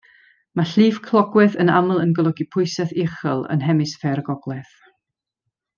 Mae 0.59 0.69
llif 0.77 0.95
clocwedd 1.07 1.57
yn 1.65 1.69
aml 1.81 2.01
yn 2.05 2.15
golygu 2.21 2.49
pwysedd 2.55 2.97
uchel 3.05 3.45
yn 3.57 3.65
Hemisffer 3.69 4.23
y 4.23 4.25
Gogledd. 4.31 4.73